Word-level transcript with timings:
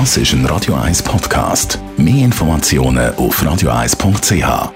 Das 0.00 0.16
ist 0.16 0.32
ein 0.32 0.44
Radio 0.46 0.74
1 0.74 1.04
Podcast. 1.04 1.78
Mehr 1.96 2.24
Informationen 2.24 3.14
auf 3.14 3.40
radio1.ch. 3.40 4.72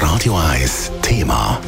Radio 0.00 0.38
1 0.38 0.92
Thema. 1.02 1.58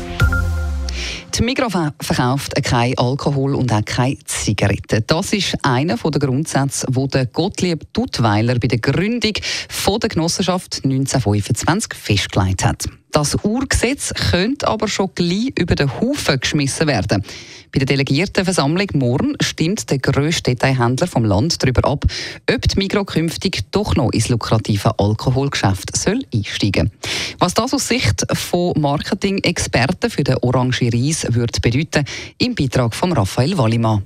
Die 1.35 1.43
Migros 1.43 1.73
verkauft 2.01 2.55
kein 2.63 2.97
Alkohol 2.99 3.57
und 3.57 3.73
auch 3.73 3.85
keine 3.85 4.19
Zigaretten. 4.43 5.05
Das 5.07 5.33
ist 5.33 5.55
einer 5.63 5.97
der 5.97 6.21
Grundsätze, 6.21 6.87
die 6.91 7.27
Gottlieb 7.33 7.93
Duttweiler 7.93 8.59
bei 8.59 8.69
der 8.69 8.79
Gründung 8.79 9.33
der 9.33 10.09
Genossenschaft 10.09 10.81
1925 10.85 11.95
festgelegt 11.95 12.65
hat. 12.65 12.87
Das 13.13 13.37
Urgesetz 13.45 14.13
könnte 14.31 14.67
aber 14.67 14.89
schon 14.89 15.11
gleich 15.15 15.53
über 15.59 15.75
den 15.75 16.01
Haufen 16.01 16.41
geschmissen 16.41 16.87
werden. 16.87 17.23
Bei 17.71 17.79
der 17.79 17.87
Delegiertenversammlung 17.87 18.89
morgen 18.95 19.35
stimmt 19.41 19.91
der 19.91 19.99
grösste 19.99 20.55
Detailhändler 20.55 21.07
vom 21.07 21.25
Land 21.25 21.63
darüber 21.63 21.89
ab, 21.89 22.05
ob 22.51 22.69
die 22.69 22.79
Migros 22.79 23.07
künftig 23.07 23.71
doch 23.71 23.95
noch 23.97 24.13
ins 24.13 24.29
lukrative 24.29 24.99
Alkoholgeschäft 24.99 25.97
soll 25.97 26.21
einsteigen 26.35 26.91
Was 27.39 27.55
das 27.55 27.75
aus 27.75 27.89
Sicht 27.89 28.27
von 28.33 28.81
Marketing-Experten 28.81 30.11
für 30.11 30.25
den 30.25 30.39
Orange 30.43 30.91
Reis 30.93 31.27
würde 31.31 31.61
bedeuten, 31.61 32.05
im 32.39 32.55
Beitrag 32.55 32.95
von 32.95 33.13
Raphael 33.13 33.57
Wallimann. 33.57 34.03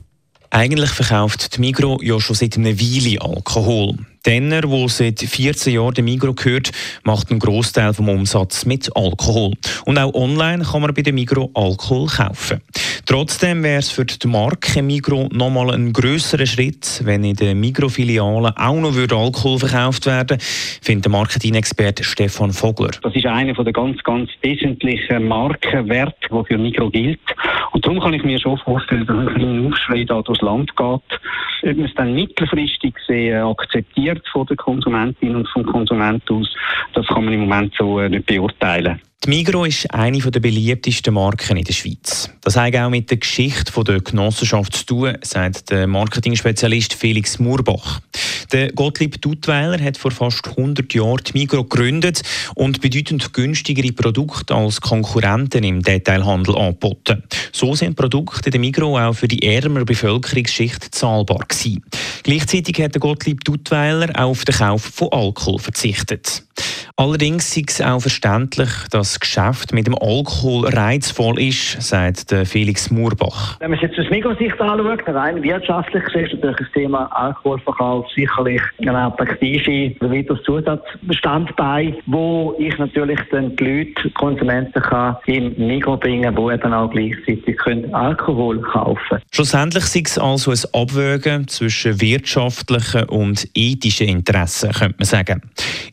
Eigentlich 0.51 0.91
verkauft 0.91 1.57
die 1.57 1.61
Migros 1.61 2.01
ja 2.03 2.21
schon 2.21 2.37
seit 2.37 2.57
einer 2.57 2.79
Weile 2.79 3.21
Alkohol. 3.21 3.95
Denner, 4.25 4.63
der 4.63 4.89
seit 4.89 5.21
14 5.21 5.75
Jahren 5.75 5.95
dem 5.95 6.07
Migro 6.07 6.35
gehört, 6.35 6.73
macht 7.05 7.31
einen 7.31 7.39
Großteil 7.39 7.95
vom 7.95 8.09
Umsatz 8.09 8.65
mit 8.65 8.91
Alkohol. 8.97 9.53
Und 9.85 9.99
auch 9.99 10.15
online 10.15 10.65
kann 10.65 10.83
man 10.83 10.93
bei 10.95 11.03
dem 11.03 11.15
Migro 11.15 11.51
Alkohol 11.55 12.09
kaufen. 12.09 12.61
Trotzdem 13.07 13.63
wäre 13.63 13.79
es 13.79 13.91
für 13.91 14.05
die 14.05 14.27
Marke 14.27 14.83
Migro 14.83 15.29
nochmal 15.33 15.73
ein 15.73 15.93
grösserer 15.93 16.45
Schritt, 16.45 17.03
wenn 17.05 17.23
in 17.23 17.37
den 17.37 17.61
Migro-Filialen 17.61 18.57
auch 18.57 18.81
noch 18.81 18.97
Alkohol 18.97 19.61
verkauft 19.61 20.07
werden 20.07 20.39
findet 20.41 21.07
der 21.07 21.13
Marketing-Experte 21.13 22.03
Stefan 22.03 22.53
Vogler. 22.53 22.91
Das 23.03 23.15
ist 23.15 23.27
einer 23.27 23.55
der 23.55 23.73
ganz, 23.73 24.03
ganz 24.03 24.29
wesentlichen 24.43 25.29
Markenwerte, 25.29 26.29
der 26.31 26.45
für 26.45 26.59
Migro 26.59 26.91
gilt. 26.91 27.21
Und 27.73 27.85
darum 27.85 28.01
kann 28.01 28.15
ich 28.15 28.25
mir 28.25 28.41
schon 28.41 28.59
vorstellen, 28.59 29.07
dass 29.07 29.17
ein 29.17 29.35
kleiner 29.35 29.69
Aufschrei 29.69 30.05
da 30.05 30.21
durchs 30.23 30.43
Land 30.43 30.77
geht. 30.77 31.21
Ob 31.63 31.77
man 31.77 31.87
es 31.87 31.95
dann 31.95 32.13
mittelfristig 32.13 32.95
sehen, 33.07 33.43
akzeptiert, 33.43 34.27
von 34.33 34.47
der 34.47 34.57
Konsumentin 34.57 35.37
und 35.37 35.49
vom 35.49 35.65
Konsument 35.65 36.29
aus, 36.31 36.53
das 36.95 37.07
kann 37.07 37.25
man 37.25 37.35
im 37.35 37.41
Moment 37.41 37.73
so 37.79 38.01
äh, 38.01 38.09
nicht 38.09 38.27
beurteilen. 38.27 39.01
Die 39.27 39.31
Migro 39.31 39.65
ist 39.65 39.93
eine 39.93 40.21
der 40.21 40.39
beliebtesten 40.39 41.13
Marken 41.13 41.57
in 41.57 41.65
der 41.65 41.73
Schweiz. 41.73 42.31
Das 42.43 42.55
hat 42.55 42.77
auch 42.77 42.89
mit 42.89 43.11
der 43.11 43.17
Geschichte 43.17 43.73
der 43.83 44.01
Genossenschaft 44.01 44.77
zu 44.77 44.87
tun, 44.87 45.19
sagt 45.23 45.69
der 45.69 45.89
Marketing-Spezialist 45.89 46.95
Felix 46.95 47.41
Murbach. 47.41 48.01
Der 48.53 48.71
Gottlieb 48.71 49.21
Duttweiler 49.21 49.83
hat 49.83 49.97
vor 49.97 50.13
fast 50.13 50.47
100 50.47 50.95
Jahren 50.95 51.25
die 51.27 51.33
Migro 51.41 51.65
gegründet 51.65 52.23
und 52.55 52.81
bedeutend 52.81 53.33
günstigere 53.33 53.91
Produkte 53.91 54.55
als 54.55 54.81
Konkurrenten 54.81 55.65
im 55.65 55.83
Detailhandel 55.83 56.55
angeboten. 56.55 57.25
So 57.51 57.75
sind 57.75 57.97
Produkte 57.97 58.51
der 58.51 58.61
Migro 58.61 58.97
auch 58.97 59.15
für 59.15 59.27
die 59.27 59.43
ärmere 59.43 59.85
Bevölkerungsschicht 59.85 60.95
zahlbar 60.95 61.41
gewesen. 61.49 61.83
Gleichzeitig 62.23 62.81
hat 62.81 62.95
der 62.95 63.01
Gottlieb 63.01 63.43
Duttweiler 63.43 64.11
auch 64.15 64.31
auf 64.31 64.45
den 64.45 64.55
Kauf 64.55 64.83
von 64.83 65.09
Alkohol 65.11 65.59
verzichtet. 65.59 66.46
Allerdings 66.99 67.55
ist 67.55 67.73
es 67.73 67.83
auch 67.83 68.01
verständlich, 68.01 68.71
dass 68.91 69.13
das 69.13 69.21
Geschäft 69.21 69.75
mit 69.75 69.87
dem 69.87 69.95
Alkohol 69.95 70.67
reizvoll 70.67 71.39
ist, 71.39 71.83
sagt 71.83 72.35
Felix 72.47 72.91
Murbach. 72.91 73.61
Wenn 73.61 73.73
man 73.73 73.79
es 73.79 73.83
jetzt 73.83 73.99
aus 73.99 74.09
Migros-Sicht 74.09 74.59
anschaut, 74.59 75.07
rein 75.07 75.43
wirtschaftlich 75.43 76.03
ist 76.05 76.33
natürlich 76.33 76.57
das 76.57 76.73
Thema 76.73 77.05
Alkoholverkauf 77.15 78.07
sicherlich 78.15 78.63
eine 78.79 78.97
attraktive 78.97 79.95
weiteres 80.01 80.43
Zusatzbestandteil, 80.45 81.99
wo 82.07 82.57
ich 82.59 82.79
natürlich 82.79 83.21
dann 83.31 83.55
die 83.57 83.65
Leute, 83.65 84.03
die 84.03 84.11
Konsumenten 84.13 84.81
kann 84.81 85.19
in 85.27 85.55
Migros 85.67 86.01
bringen, 86.01 86.35
wo 86.35 86.51
eben 86.51 86.73
auch 86.73 86.91
gleichzeitig 86.91 87.59
können 87.59 87.95
Alkohol 87.95 88.59
kaufen 88.63 89.03
können. 89.11 89.23
Schlussendlich 89.33 89.85
ist 89.85 90.13
es 90.13 90.19
also 90.19 90.51
ein 90.51 90.81
Abwägen 90.83 91.47
zwischen 91.47 92.01
wirtschaftlichen 92.01 93.05
und 93.11 93.47
ethischen 93.55 94.09
Interessen, 94.09 94.73
könnte 94.73 94.95
man 94.97 95.05
sagen. 95.05 95.43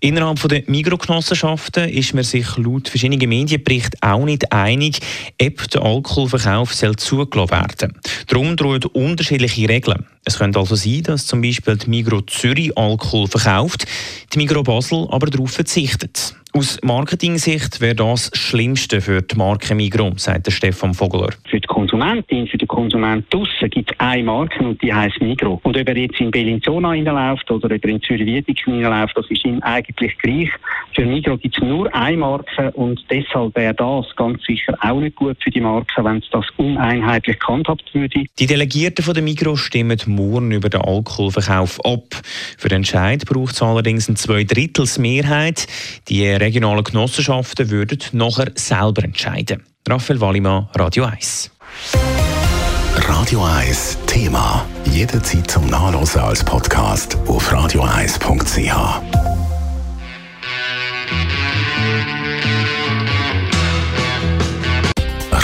Innerhalb 0.03 0.45
der 0.49 0.63
Mikrogenossenschaften 0.67 1.87
ist 1.87 2.13
man 2.13 2.25
sich 2.25 2.57
laut 2.57 2.89
verschiedenen 2.89 3.29
Medienberichten 3.29 4.01
auch 4.01 4.25
nicht 4.25 4.51
einig, 4.51 4.99
ob 5.41 5.69
der 5.69 5.81
Alkoholverkauf 5.81 6.75
zugelassen 6.75 7.51
werden 7.51 7.75
soll. 7.79 8.25
Darum 8.27 8.57
drohen 8.57 8.83
unterschiedliche 8.83 9.69
Regeln. 9.69 10.05
Es 10.25 10.39
könnte 10.39 10.59
also 10.59 10.75
sein, 10.75 11.03
dass 11.03 11.25
zum 11.25 11.41
Beispiel 11.41 11.77
die 11.77 11.89
Migro 11.89 12.19
Zürich 12.23 12.77
Alkohol 12.77 13.27
verkauft, 13.27 13.85
die 14.33 14.39
Migro 14.39 14.61
Basel 14.61 15.07
aber 15.09 15.27
darauf 15.27 15.51
verzichtet. 15.51 16.35
Aus 16.55 16.77
Marketing-Sicht 16.83 17.81
wäre 17.81 17.95
das 17.95 18.13
das 18.29 18.39
Schlimmste 18.39 19.01
für 19.01 19.23
die 19.23 19.35
Marke 19.35 19.73
Migro, 19.73 20.13
sagt 20.17 20.45
der 20.45 20.51
Stefan 20.51 20.93
Vogler. 20.93 21.29
Für 21.49 21.59
die 21.59 21.67
Konsumentin, 21.67 22.47
für 22.47 22.59
den 22.59 22.67
Konsument 22.67 23.25
draussen 23.33 23.71
gibt 23.71 23.91
es 23.91 23.99
eine 23.99 24.23
Marke 24.23 24.63
und 24.63 24.79
die 24.83 24.93
heisst 24.93 25.19
Migro. 25.19 25.59
Und 25.63 25.75
ob 25.75 25.89
er 25.89 25.97
jetzt 25.97 26.19
in 26.19 26.29
Bellinzona 26.29 26.89
reinläuft 26.89 27.49
oder 27.49 27.73
ob 27.73 27.83
er 27.83 27.89
in 27.89 28.01
Zürich-Wiedingen 28.03 28.85
reinläuft, 28.85 29.17
das 29.17 29.25
ist 29.31 29.43
ihm 29.43 29.61
eigentlich 29.63 30.15
gleich. 30.19 30.49
Für 30.93 31.05
Migro 31.07 31.37
gibt 31.37 31.57
es 31.57 31.63
nur 31.63 31.93
eine 31.95 32.17
Marke 32.17 32.69
und 32.73 33.03
deshalb 33.09 33.55
wäre 33.55 33.73
das 33.73 34.05
ganz 34.15 34.43
sicher 34.43 34.77
auch 34.81 34.99
nicht 34.99 35.15
gut 35.15 35.37
für 35.43 35.49
die 35.49 35.59
Marke, 35.59 36.03
wenn 36.03 36.17
es 36.17 36.29
das 36.31 36.45
uneinheitlich 36.57 37.39
gehandhabt 37.39 37.91
würde. 37.93 38.25
Die 38.37 38.45
Delegierten 38.45 39.03
von 39.03 39.15
der 39.15 39.23
Migro 39.23 39.55
stimmen 39.55 39.99
morgen 40.05 40.51
über 40.51 40.69
den 40.69 40.81
Alkoholverkauf 40.81 41.83
ab. 41.83 42.21
Für 42.59 42.69
den 42.69 42.77
Entscheid 42.77 43.25
braucht 43.25 43.55
es 43.55 43.61
allerdings 43.63 44.07
eine 44.07 44.17
Zweidrittelsmehrheit. 44.17 45.65
Die 46.09 46.23
regionalen 46.43 46.83
Genossenschaften 46.83 47.69
würden 47.69 47.99
nachher 48.11 48.51
selber 48.55 49.03
entscheiden. 49.03 49.63
Raphael 49.87 50.19
Wallimann, 50.19 50.67
Radio 50.75 51.05
1. 51.05 51.51
Radio 52.95 53.43
1 53.43 53.97
Thema. 54.05 54.65
Jederzeit 54.91 55.49
zum 55.49 55.65
Nachlesen 55.67 56.21
als 56.21 56.43
Podcast 56.43 57.17
auf 57.27 57.51
radio1.ch. 57.51 59.22